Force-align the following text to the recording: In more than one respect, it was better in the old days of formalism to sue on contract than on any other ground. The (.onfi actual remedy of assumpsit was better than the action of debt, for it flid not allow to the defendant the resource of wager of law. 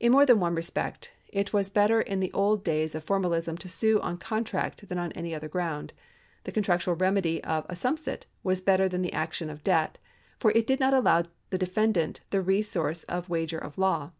In 0.00 0.12
more 0.12 0.24
than 0.24 0.40
one 0.40 0.54
respect, 0.54 1.12
it 1.28 1.52
was 1.52 1.68
better 1.68 2.00
in 2.00 2.20
the 2.20 2.32
old 2.32 2.64
days 2.64 2.94
of 2.94 3.04
formalism 3.04 3.58
to 3.58 3.68
sue 3.68 4.00
on 4.00 4.16
contract 4.16 4.88
than 4.88 4.96
on 4.96 5.12
any 5.12 5.34
other 5.34 5.46
ground. 5.50 5.92
The 6.44 6.52
(.onfi 6.52 6.70
actual 6.70 6.94
remedy 6.96 7.44
of 7.44 7.68
assumpsit 7.68 8.22
was 8.42 8.62
better 8.62 8.88
than 8.88 9.02
the 9.02 9.12
action 9.12 9.50
of 9.50 9.62
debt, 9.62 9.98
for 10.38 10.52
it 10.52 10.68
flid 10.68 10.80
not 10.80 10.94
allow 10.94 11.20
to 11.20 11.30
the 11.50 11.58
defendant 11.58 12.20
the 12.30 12.40
resource 12.40 13.02
of 13.10 13.28
wager 13.28 13.58
of 13.58 13.76
law. 13.76 14.12